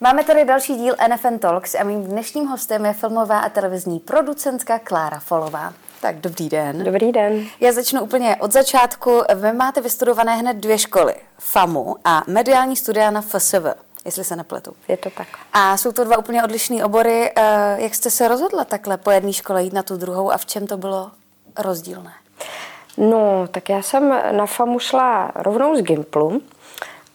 [0.00, 4.78] Máme tady další díl NFN Talks a mým dnešním hostem je filmová a televizní producentka
[4.78, 5.72] Klára Folová.
[6.00, 6.84] Tak dobrý den.
[6.84, 7.44] Dobrý den.
[7.60, 9.22] Já začnu úplně od začátku.
[9.34, 11.14] Vy máte vystudované hned dvě školy.
[11.38, 13.66] FAMu a mediální studia na FSV,
[14.04, 14.72] jestli se nepletu.
[14.88, 15.26] Je to tak.
[15.52, 17.32] A jsou to dva úplně odlišné obory.
[17.36, 20.46] Eh, jak jste se rozhodla takhle po jedné škole jít na tu druhou a v
[20.46, 21.10] čem to bylo
[21.58, 22.12] rozdílné?
[22.96, 26.42] No, tak já jsem na FAMu šla rovnou z Gimplu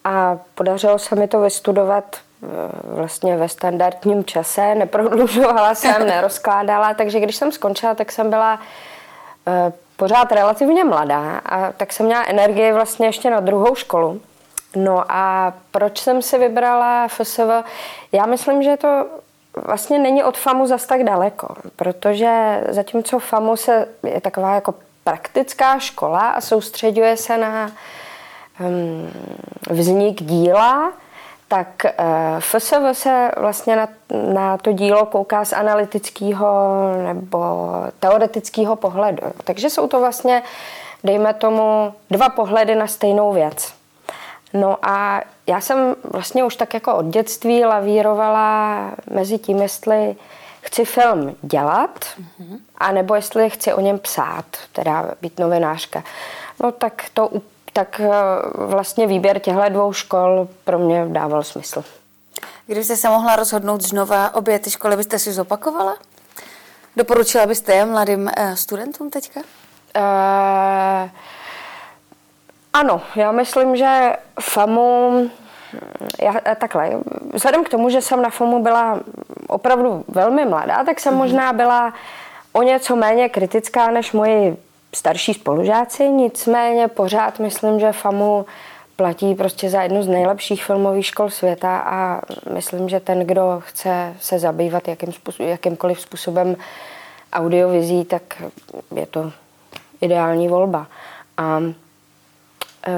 [0.04, 2.18] a podařilo se mi to vystudovat
[2.84, 8.60] vlastně ve standardním čase, neprodlužovala jsem, nerozkládala, takže když jsem skončila, tak jsem byla
[9.48, 14.22] eh, pořád relativně mladá a tak jsem měla energii vlastně ještě na druhou školu.
[14.76, 17.40] No a proč jsem si vybrala FSV?
[18.12, 19.06] Já myslím, že to
[19.56, 25.80] vlastně není od FAMu zas tak daleko, protože zatímco FAMu se je taková jako praktická
[25.80, 27.72] škola a soustředuje se na
[28.60, 29.12] um,
[29.70, 30.94] vznik díla,
[31.54, 33.88] tak uh, FSV se vlastně na,
[34.34, 36.48] na to dílo kouká z analytického
[37.14, 37.70] nebo
[38.00, 39.24] teoretického pohledu.
[39.44, 40.44] Takže jsou to vlastně,
[41.04, 43.74] dejme tomu, dva pohledy na stejnou věc.
[44.54, 48.78] No a já jsem vlastně už tak jako od dětství lavírovala
[49.10, 50.16] mezi tím, jestli
[50.62, 52.58] chci film dělat, mm-hmm.
[52.78, 56.04] anebo jestli chci o něm psát, teda být novinářka.
[56.64, 57.30] No tak to
[57.74, 58.10] tak eh,
[58.56, 61.84] vlastně výběr těchto dvou škol pro mě dával smysl.
[62.66, 65.96] Kdybyste se mohla rozhodnout znova, obě ty školy byste si zopakovala?
[66.96, 69.40] Doporučila byste je mladým uh, studentům teďka?
[69.40, 71.10] Uh,
[72.74, 75.30] ano, já myslím, že FAMu,
[76.22, 76.92] já, takhle,
[77.34, 79.00] vzhledem k tomu, že jsem na FAMu byla
[79.48, 81.18] opravdu velmi mladá, tak jsem mm-hmm.
[81.18, 81.94] možná byla
[82.52, 84.58] o něco méně kritická než moji
[84.96, 88.46] starší spolužáci, nicméně pořád myslím, že FAMu
[88.96, 92.22] platí prostě za jednu z nejlepších filmových škol světa a
[92.54, 96.56] myslím, že ten, kdo chce se zabývat jakým způsob, jakýmkoliv způsobem
[97.34, 98.44] audiovizí, tak
[98.96, 99.32] je to
[100.02, 100.88] ideální volba.
[101.38, 101.62] A
[102.88, 102.94] e,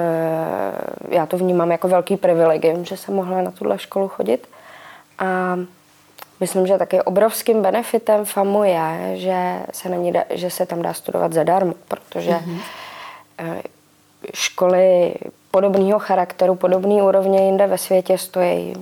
[1.09, 4.47] já to vnímám jako velký privilegium, že jsem mohla na tuhle školu chodit.
[5.19, 5.57] A
[6.39, 10.81] Myslím, že taky obrovským benefitem FAMu je, že se, na ní da, že se tam
[10.81, 12.61] dá studovat zadarmo, protože mm-hmm.
[14.33, 15.13] školy
[15.51, 18.73] podobného charakteru, podobné úrovně jinde ve světě stojí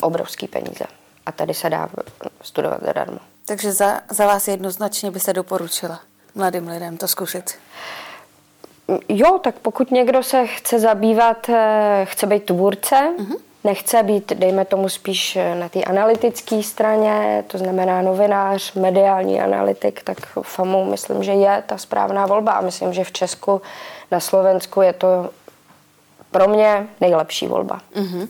[0.00, 0.84] obrovský peníze.
[1.26, 1.88] A tady se dá
[2.42, 3.18] studovat zadarmo.
[3.46, 6.00] Takže za, za vás jednoznačně by se doporučila
[6.34, 7.54] mladým lidem to zkusit?
[9.08, 14.64] Jo, tak pokud někdo se chce zabývat, eh, chce být tvůrce, mm-hmm nechce být, dejme
[14.64, 21.32] tomu, spíš na té analytické straně, to znamená novinář, mediální analytik, tak FAMu myslím, že
[21.32, 23.62] je ta správná volba a myslím, že v Česku,
[24.10, 25.30] na Slovensku je to
[26.30, 27.80] pro mě nejlepší volba.
[27.96, 28.28] Mm-hmm.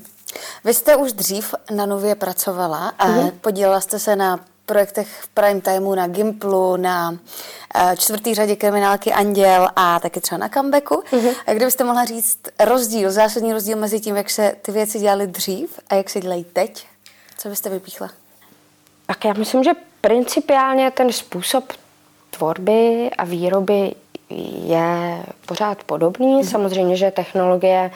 [0.65, 3.33] Vy jste už dřív na Nově pracovala a mm-hmm.
[3.41, 7.17] podílela jste se na projektech v prime timeu, na Gimplu, na uh,
[7.97, 10.95] čtvrtý řadě kriminálky Anděl a taky třeba na comebacku.
[10.95, 11.35] Mm-hmm.
[11.47, 15.81] A kdybyste mohla říct rozdíl, zásadní rozdíl mezi tím, jak se ty věci dělaly dřív
[15.91, 16.87] a jak se dělají teď,
[17.39, 18.11] co byste vypíchla?
[19.07, 19.71] Tak já myslím, že
[20.01, 21.73] principiálně ten způsob
[22.31, 23.95] tvorby a výroby
[24.65, 26.43] je pořád podobný.
[26.43, 26.51] Mm-hmm.
[26.51, 27.91] Samozřejmě, že technologie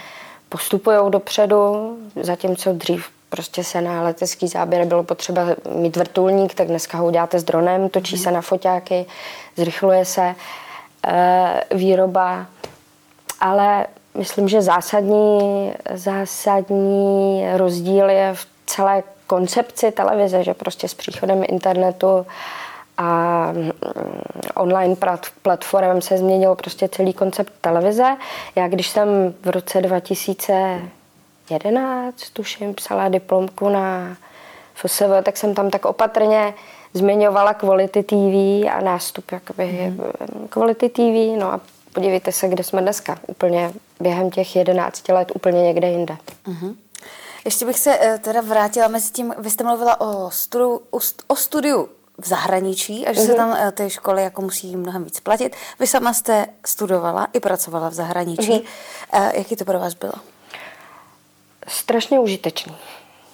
[0.49, 6.99] postupují dopředu, zatímco dřív prostě se na letecký záběr bylo potřeba mít vrtulník, tak dneska
[6.99, 9.07] ho uděláte s dronem, točí se na foťáky,
[9.57, 10.35] zrychluje se
[11.07, 12.47] e, výroba,
[13.41, 21.45] ale myslím, že zásadní, zásadní rozdíl je v celé koncepci televize, že prostě s příchodem
[21.49, 22.27] internetu
[22.99, 23.71] a mm,
[24.55, 24.97] online
[25.43, 28.17] platformem se změnil prostě celý koncept televize.
[28.57, 30.81] Já když jsem v roce 2000
[31.51, 34.17] 11, tuším, psala diplomku na
[34.75, 36.55] FSV, tak jsem tam tak opatrně
[36.95, 38.35] zmiňovala Quality TV
[38.73, 40.49] a nástup jakoby mm.
[40.49, 41.61] Quality TV, no a
[41.93, 46.17] podívejte se, kde jsme dneska, úplně během těch 11 let úplně někde jinde.
[46.47, 46.75] Mm-hmm.
[47.45, 50.81] Ještě bych se eh, teda vrátila mezi tím, vy jste mluvila o, studiu,
[51.27, 51.89] o studiu
[52.19, 53.27] v zahraničí a že mm-hmm.
[53.27, 53.37] se mhm.
[53.37, 55.57] tam eh, ty školy jako musí mnohem víc platit.
[55.81, 58.53] Vy sama jste studovala i pracovala v zahraničí.
[58.53, 59.31] Mm-hmm.
[59.35, 60.13] Jaký to pro vás bylo?
[61.69, 62.77] Strašně užitečný.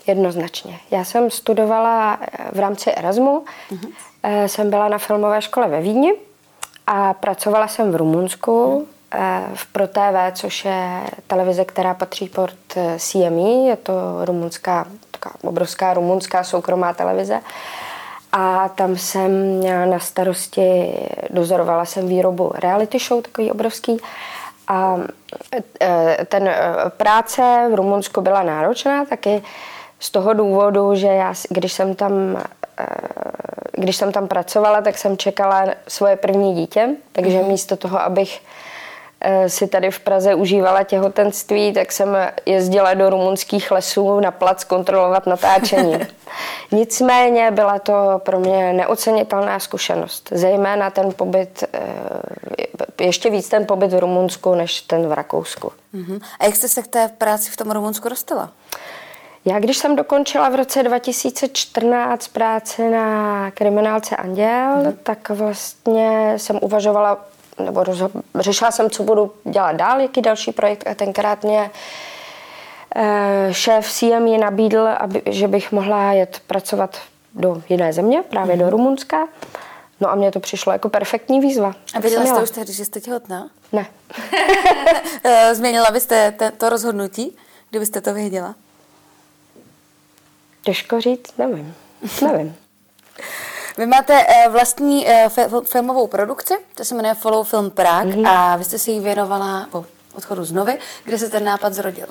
[0.06, 0.78] Jednoznačně.
[0.90, 4.46] Já jsem studovala eh, v rámci Erasmu, mm-hmm.
[4.46, 6.12] jsem byla na filmové škole ve Vídni
[6.86, 9.54] a pracovala jsem v Rumunsku mm-hmm.
[9.54, 12.50] v ProTV, což je televize, která patří pod
[12.98, 13.92] CME, je to
[14.24, 17.40] rumunská, taková obrovská rumunská soukromá televize.
[18.32, 20.94] A tam jsem měla na starosti,
[21.30, 24.00] dozorovala jsem výrobu reality show, takový obrovský.
[24.68, 24.96] A
[25.80, 26.60] e, ten e,
[26.96, 29.42] práce v Rumunsku byla náročná, taky
[30.00, 32.12] z toho důvodu, že já, když jsem tam
[32.80, 32.84] eh,
[33.72, 37.48] když jsem tam pracovala, tak jsem čekala svoje první dítě, takže mm.
[37.48, 38.40] místo toho, abych
[39.46, 42.16] si tady v Praze užívala těhotenství, tak jsem
[42.46, 45.98] jezdila do rumunských lesů na plac kontrolovat natáčení.
[46.72, 50.28] Nicméně byla to pro mě neocenitelná zkušenost.
[50.32, 55.72] Zejména ten pobyt, eh, ještě víc ten pobyt v Rumunsku, než ten v Rakousku.
[55.94, 56.20] Uh-huh.
[56.40, 58.50] A jak jste se k té práci v tom Rumunsku dostala?
[59.44, 64.96] Já když jsem dokončila v roce 2014 práci na kriminálce Anděl, uh-huh.
[65.02, 67.24] tak vlastně jsem uvažovala,
[67.64, 71.70] nebo rozho- řešila jsem, co budu dělat dál, jaký další projekt a tenkrát mě
[72.96, 76.98] Eh, šéf CME nabídl, aby, že bych mohla jet pracovat
[77.34, 78.58] do jiné země, právě mm.
[78.58, 78.72] do mhm.
[78.72, 79.28] Rumunska.
[80.00, 81.74] No a mně to přišlo jako perfektní výzva.
[81.94, 83.50] A věděla jste už tehdy, že jste těhotná?
[83.72, 83.86] Ne.
[85.24, 87.36] Eh, změnila byste to rozhodnutí,
[87.70, 88.54] kdybyste to věděla?
[90.62, 91.74] Těžko říct, nevím.
[92.22, 92.56] Nevím.
[93.78, 95.06] Vy máte eh, vlastní
[95.64, 98.28] filmovou produkci, to se jmenuje Follow Film Prague mm-hmm.
[98.28, 99.84] a vy jste se jí věnovala po
[100.14, 100.78] odchodu z Novy.
[101.04, 102.06] Kde se ten nápad zrodil?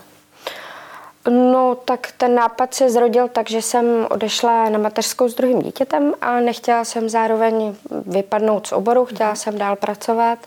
[1.30, 6.14] No, tak ten nápad se zrodil tak, že jsem odešla na mateřskou s druhým dítětem
[6.22, 7.76] a nechtěla jsem zároveň
[8.06, 10.40] vypadnout z oboru, chtěla jsem dál pracovat,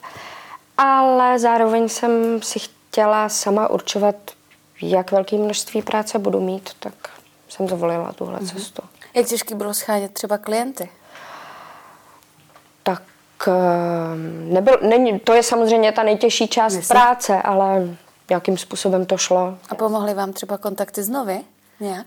[0.79, 4.15] ale zároveň jsem si chtěla sama určovat,
[4.83, 6.95] jak velké množství práce budu mít, tak
[7.49, 8.57] jsem zvolila tuhle mm-hmm.
[8.57, 8.83] cestu.
[9.15, 10.89] Jak těžký bylo schánět třeba klienty?
[13.45, 16.95] Tak ehm, nebyl, není, to je samozřejmě ta nejtěžší část Myslím.
[16.95, 17.97] práce, ale
[18.31, 19.59] jakým způsobem to šlo.
[19.69, 21.41] A pomohly vám třeba kontakty z Novy
[21.81, 22.07] nějak?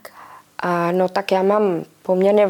[0.60, 2.50] A no tak já mám poměrně,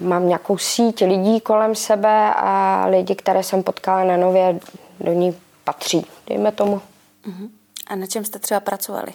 [0.00, 4.60] mám nějakou síť lidí kolem sebe a lidi, které jsem potkala na Nově,
[5.00, 6.80] do ní patří, dejme tomu.
[7.26, 7.48] Uh-huh.
[7.86, 9.12] A na čem jste třeba pracovali?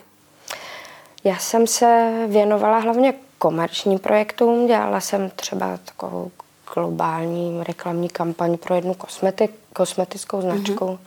[1.24, 6.32] Já jsem se věnovala hlavně komerčním projektům, dělala jsem třeba takovou
[6.74, 10.86] globální reklamní kampaň pro jednu kosmetik, kosmetickou značku.
[10.86, 10.98] Uh-huh.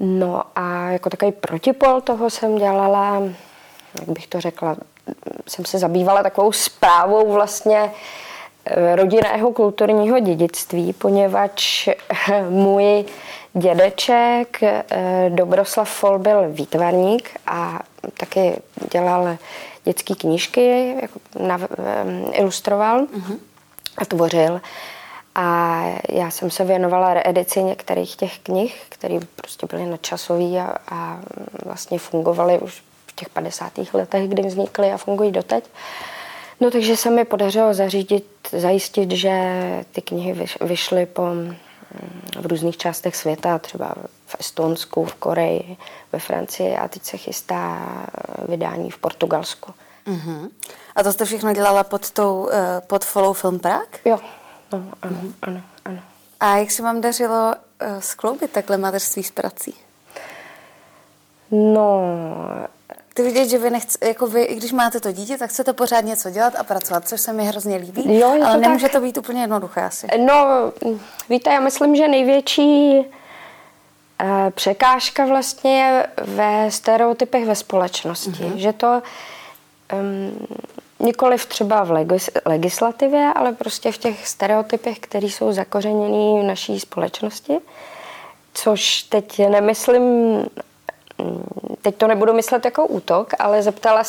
[0.00, 3.22] No a jako takový protipol toho jsem dělala,
[4.00, 4.76] jak bych to řekla,
[5.48, 7.92] jsem se zabývala takovou zprávou vlastně
[8.66, 11.88] eh, rodinného kulturního dědictví, poněvadž
[12.48, 13.04] můj
[13.54, 14.84] dědeček eh,
[15.28, 17.80] Dobroslav Fol byl výtvarník a
[18.16, 18.62] taky
[18.92, 19.36] dělal
[19.84, 21.60] dětské knížky, jako eh,
[22.32, 23.38] ilustroval uh-huh.
[23.98, 24.60] A tvořil.
[25.34, 31.20] A já jsem se věnovala reedici některých těch knih, které prostě byly nadčasové a, a
[31.64, 33.72] vlastně fungovaly už v těch 50.
[33.92, 35.64] letech, kdy vznikly a fungují doteď.
[36.60, 39.32] No takže se mi podařilo zařídit, zajistit, že
[39.92, 41.56] ty knihy vyšly po, mm,
[42.40, 43.94] v různých částech světa, třeba
[44.26, 45.76] v Estonsku, v Koreji,
[46.12, 47.82] ve Francii a teď se chystá
[48.48, 49.74] vydání v Portugalsku.
[50.06, 50.50] Uh-huh.
[50.96, 54.00] A to jste všechno dělala pod, tou, eh, pod Follow Film Prague?
[54.04, 54.18] Jo.
[54.72, 55.32] Ano, ano, mm-hmm.
[55.42, 55.98] ano, ano.
[56.40, 57.52] A jak se vám dařilo
[57.82, 59.74] uh, skloubit takhle mateřství s prací?
[61.50, 62.02] No...
[63.14, 66.00] Ty vidět, že vy nechce, jako vy, i když máte to dítě, tak chcete pořád
[66.00, 68.92] něco dělat a pracovat, což se mi hrozně líbí, jo, ale to nemůže tak.
[68.92, 70.06] to být úplně jednoduché asi.
[70.26, 70.72] No,
[71.28, 78.56] víte, já myslím, že největší uh, překážka vlastně je ve stereotypech ve společnosti, mm-hmm.
[78.56, 79.02] že to
[79.92, 80.46] um,
[81.02, 86.80] Nikoliv třeba v legis, legislativě, ale prostě v těch stereotypech, které jsou zakořeněné v naší
[86.80, 87.58] společnosti.
[88.54, 90.36] Což teď nemyslím,
[91.82, 94.02] teď to nebudu myslet jako útok, ale zeptala,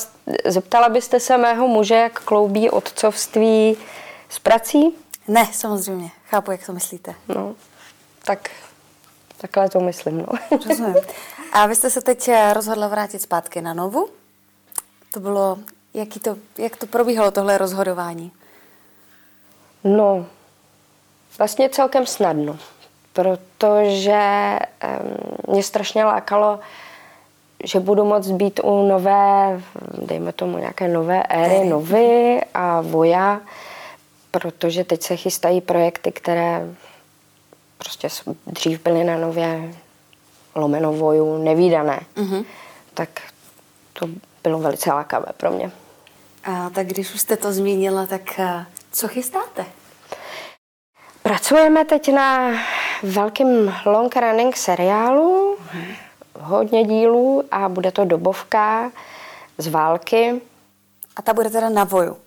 [0.46, 3.78] zeptala byste se mého muže, jak kloubí otcovství
[4.30, 4.96] s prací?
[5.28, 6.12] Ne, samozřejmě.
[6.30, 7.16] Chápu, jak to myslíte.
[7.28, 7.56] No,
[8.26, 8.50] tak
[9.38, 10.18] takhle to myslím.
[10.18, 10.58] No.
[10.70, 10.96] Rozumím.
[11.54, 14.10] A vy jste se teď rozhodla vrátit zpátky na Novu.
[15.14, 15.58] To bylo
[15.94, 18.32] Jaký to, jak to probíhalo tohle rozhodování?
[19.84, 20.26] No,
[21.38, 22.58] vlastně celkem snadno,
[23.14, 24.60] protože
[25.48, 26.60] mě strašně lákalo,
[27.64, 29.62] že budu moct být u nové,
[30.02, 33.42] dejme tomu nějaké nové éry, novy a voja,
[34.32, 36.76] protože teď se chystají projekty, které
[37.78, 38.08] prostě
[38.48, 39.76] dřív byly na nově
[40.56, 42.00] lomeno voju nevýdané.
[42.16, 42.46] Mm-hmm.
[42.94, 43.10] Tak
[43.94, 44.08] to
[44.44, 45.72] bylo velice lákavé pro mě.
[46.44, 49.66] A tak když už jste to zmínila, tak eh, co chystáte?
[51.24, 52.52] Pracujeme teď na
[53.04, 55.58] velkým long running seriálu,
[56.40, 58.92] hodně dílů a bude to dobovka
[59.58, 60.42] z války.
[61.16, 62.18] A ta bude teda na voju?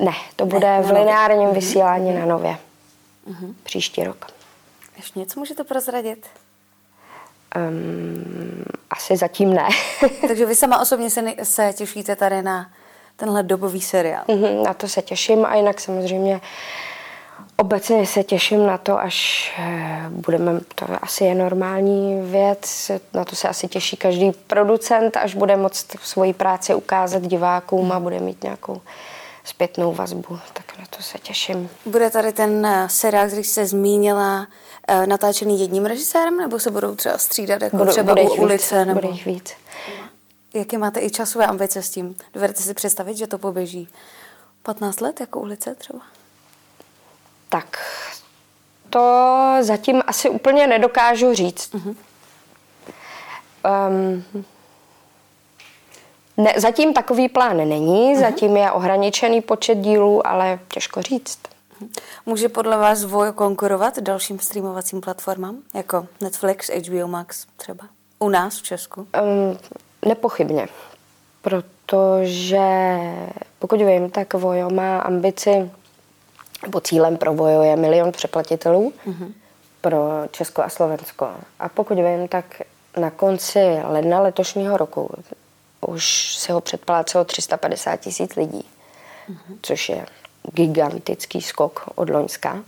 [0.00, 1.54] Ne, to bude ne, v lineárním mhm.
[1.54, 2.20] vysílání mm-hmm.
[2.20, 2.58] na nově.
[3.30, 3.54] Mm-hmm.
[3.62, 4.26] Příští rok.
[4.96, 6.26] Ještě něco můžete prozradit?
[7.56, 9.68] Um, asi zatím ne.
[10.28, 12.70] Takže vy sama osobně se, se těšíte tady na
[13.16, 14.24] tenhle dobový seriál.
[14.28, 16.40] Mm-hmm, na to se těším a jinak samozřejmě
[17.56, 23.36] obecně se těším na to, až eh, budeme, to asi je normální věc, na to
[23.36, 28.42] se asi těší každý producent, až bude moct svoji práci ukázat divákům a bude mít
[28.42, 28.80] nějakou
[29.44, 31.70] zpětnou vazbu, tak na to se těším.
[31.86, 34.46] Bude tady ten eh, seriál, který jste zmínila,
[34.88, 38.78] eh, natáčený jedním režisérem, nebo se budou třeba střídat jako Budu, třeba u ulice?
[38.78, 39.00] Víc, nebo...
[39.00, 39.52] Bude jich víc.
[40.54, 42.16] Jaké máte i časové ambice s tím?
[42.34, 43.88] Dovedete si představit, že to poběží
[44.62, 46.00] 15 let jako ulice třeba?
[47.48, 47.78] Tak
[48.90, 51.74] to zatím asi úplně nedokážu říct.
[51.74, 51.96] Uh-huh.
[53.88, 54.44] Um,
[56.36, 58.20] ne, zatím takový plán není, uh-huh.
[58.20, 61.38] zatím je ohraničený počet dílů, ale těžko říct.
[61.80, 61.90] Mhm.
[62.26, 67.84] Může podle vás Vojo konkurovat dalším streamovacím platformám, jako Netflix, HBO Max třeba?
[68.18, 69.00] U nás v Česku?
[69.00, 69.58] Um,
[70.04, 70.68] nepochybně,
[71.42, 72.66] protože
[73.58, 75.70] pokud vím, tak Vojo má ambici,
[76.62, 79.32] nebo cílem pro Vojo je milion přeplatitelů uh-huh.
[79.80, 79.98] pro
[80.30, 81.30] Česko a Slovensko.
[81.58, 82.62] A pokud vím, tak
[82.96, 85.10] na konci ledna letošního roku
[85.86, 88.64] už se ho předplácelo 350 tisíc lidí,
[89.62, 90.06] což je
[90.52, 92.64] gigantický skok od Loňska.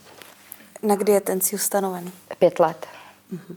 [0.82, 2.12] Na kdy je ten cíl stanovený?
[2.38, 2.86] Pět let.
[3.32, 3.56] Uh-huh.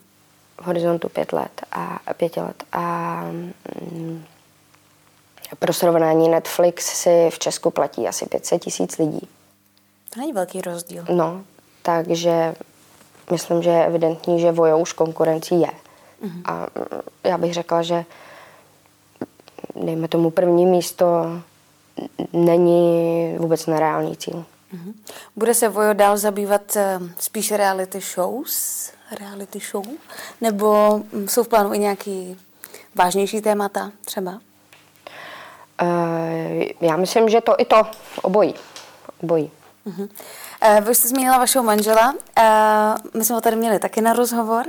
[0.61, 2.63] V horizontu pět let a pěti let.
[2.71, 3.21] A
[3.91, 4.25] mm,
[5.59, 9.27] pro srovnání Netflix si v Česku platí asi 500 tisíc lidí.
[10.13, 11.05] To není velký rozdíl.
[11.09, 11.43] No,
[11.81, 12.55] takže
[13.31, 15.71] myslím, že je evidentní, že Vojo už konkurencí je.
[16.23, 16.41] Uh-huh.
[16.45, 16.67] A mm,
[17.23, 18.05] já bych řekla, že
[19.75, 21.05] dejme tomu první místo
[22.33, 24.45] není vůbec nereálný cíl.
[24.73, 24.93] Uh-huh.
[25.35, 29.85] Bude se Vojo dál zabývat uh, spíš reality shows, reality show,
[30.41, 32.37] nebo mm, jsou v plánu i nějaký
[32.95, 34.31] vážnější témata třeba?
[35.81, 37.81] Uh, já myslím, že to i to,
[38.21, 38.53] obojí.
[39.23, 39.51] obojí.
[39.87, 40.09] Uh-huh.
[40.79, 44.65] Uh, vy jste zmínila vašeho manžela, uh, my jsme ho tady měli taky na rozhovor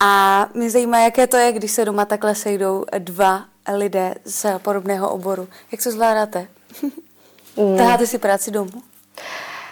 [0.00, 3.44] a mě zajímá, jaké to je, když se doma takhle sejdou dva
[3.74, 5.48] lidé z podobného oboru.
[5.72, 6.48] Jak to zvládáte?
[7.56, 7.76] Mm.
[7.76, 8.82] Taháte si práci domů?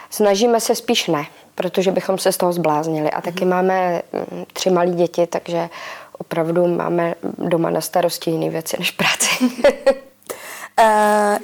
[0.09, 3.11] Snažíme se spíš ne, protože bychom se z toho zbláznili.
[3.11, 3.51] A taky mm.
[3.51, 4.01] máme
[4.53, 5.69] tři malé děti, takže
[6.17, 9.45] opravdu máme doma na starosti jiné věci než práci.
[9.45, 9.51] Uh,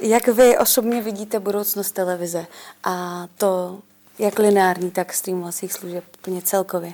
[0.00, 2.46] jak vy osobně vidíte budoucnost televize
[2.84, 3.78] a to
[4.18, 6.92] jak lineární, tak streamovacích služeb úplně celkově?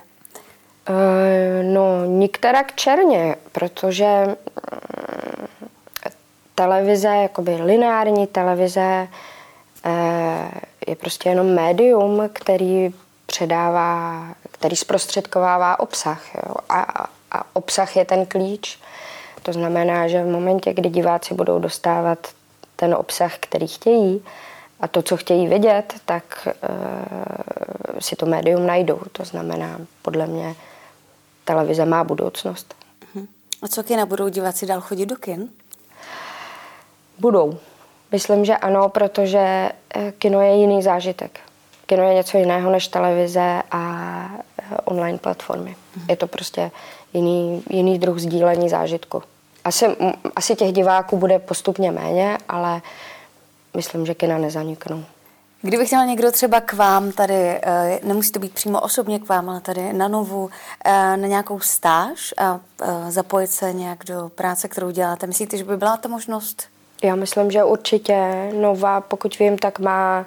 [0.89, 4.35] Uh, no, nikterak černě, protože
[6.55, 9.07] televize, jakoby lineární televize
[9.85, 9.91] uh,
[10.87, 12.93] je prostě jenom médium, který
[13.25, 16.35] předává, který zprostředkovává obsah.
[16.35, 16.55] Jo?
[16.69, 18.79] A, a obsah je ten klíč.
[19.43, 22.27] To znamená, že v momentě, kdy diváci budou dostávat
[22.75, 24.23] ten obsah, který chtějí,
[24.79, 28.99] a to, co chtějí vidět, tak uh, si to médium najdou.
[29.11, 30.55] To znamená, podle mě,
[31.45, 32.75] televize má budoucnost.
[33.15, 33.27] Uh-huh.
[33.61, 35.49] A co kina budou diváci dál chodit do kin?
[37.19, 37.57] Budou.
[38.11, 39.39] Myslím, že ano, protože
[39.95, 41.39] eh, kino je jiný zážitek.
[41.85, 43.81] Kino je něco jiného než televize a
[44.59, 45.75] eh, online platformy.
[45.97, 46.05] Uh-huh.
[46.09, 46.71] Je to prostě
[47.13, 49.23] jiný, jiný druh sdílení zážitku.
[49.63, 49.85] Asi,
[50.35, 52.81] asi těch diváků bude postupně méně, ale
[53.73, 55.03] myslím, že kina nezaniknou.
[55.61, 59.49] Kdyby chtěl někdo třeba k vám tady, eh, nemusí to být přímo osobně k vám,
[59.49, 60.49] ale tady na novu,
[60.85, 62.59] na nějakou stáž a
[63.09, 66.74] zapojit se nějak do práce, kterou děláte, myslíte, že by byla ta možnost?
[67.03, 70.25] Já myslím, že určitě nová, pokud vím, tak má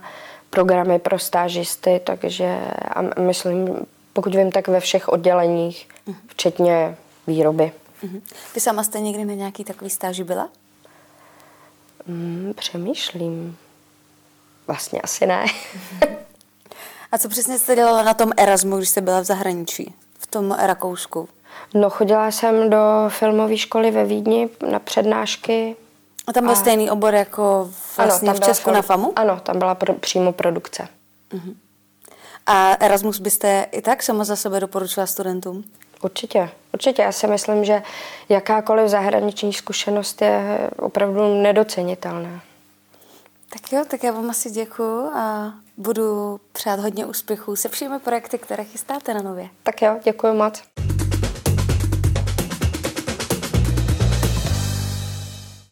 [0.50, 2.58] programy pro stážisty, takže
[2.94, 6.16] a myslím, pokud vím, tak ve všech odděleních, mhm.
[6.26, 6.96] včetně
[7.26, 7.72] výroby.
[8.02, 8.22] Mhm.
[8.54, 10.48] Vy sama jste někdy na nějaký takový stáži byla?
[12.06, 13.56] Mm, přemýšlím.
[14.66, 15.44] Vlastně asi ne.
[17.12, 19.94] A co přesně jste dělala na tom Erasmu, když jste byla v zahraničí?
[20.18, 21.28] V tom Rakousku?
[21.74, 25.76] No, chodila jsem do filmové školy ve Vídni na přednášky.
[26.28, 26.56] A tam byl a...
[26.56, 29.12] stejný obor jako vlastně ano, v Česku na FAMu?
[29.16, 30.88] Ano, tam byla pro, přímo produkce.
[31.30, 31.54] Uh-huh.
[32.46, 35.64] A Erasmus byste i tak sama za sebe doporučila studentům?
[36.02, 37.02] Určitě, určitě.
[37.02, 37.82] Já si myslím, že
[38.28, 42.40] jakákoliv zahraniční zkušenost je opravdu nedocenitelná.
[43.52, 48.38] Tak jo, tak já vám asi děkuju a budu přát hodně úspěchů se všemi projekty,
[48.38, 49.48] které chystáte na nově.
[49.62, 50.62] Tak jo, děkuji moc.